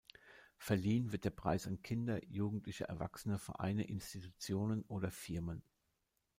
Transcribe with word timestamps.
Verliehen 0.57 1.11
wird 1.11 1.25
der 1.25 1.29
Preis 1.29 1.67
an 1.67 1.83
Kinder, 1.83 2.25
Jugendliche, 2.25 2.85
Erwachsene, 2.85 3.37
Vereine, 3.37 3.83
Institutionen 3.83 4.81
oder 4.85 5.11
Firmen. 5.11 5.61